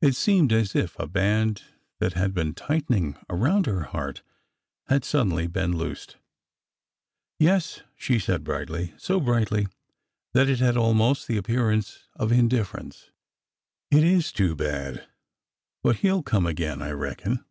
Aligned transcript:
It 0.00 0.14
seemed 0.14 0.52
as 0.52 0.76
if 0.76 0.96
a 1.00 1.08
band 1.08 1.64
that 1.98 2.12
had 2.12 2.32
been 2.32 2.54
tightening 2.54 3.18
around 3.28 3.66
her 3.66 3.82
heart 3.90 4.22
had 4.86 5.04
sud 5.04 5.26
denly 5.30 5.52
been 5.52 5.76
loosed.'' 5.76 6.16
Yes," 7.40 7.82
she 7.96 8.20
said 8.20 8.44
brightly,— 8.44 8.94
so 8.98 9.18
brightly 9.18 9.66
that 10.32 10.48
it 10.48 10.60
had 10.60 10.76
al 10.76 10.94
most 10.94 11.26
the 11.26 11.36
appearance 11.36 12.06
of 12.14 12.30
indifference, 12.30 13.10
—''it 13.90 14.04
is 14.04 14.30
too 14.30 14.54
bad. 14.54 15.08
But 15.82 15.96
he 15.96 16.12
'll 16.12 16.22
come 16.22 16.46
again, 16.46 16.80
I 16.80 16.92
reckon." 16.92 17.44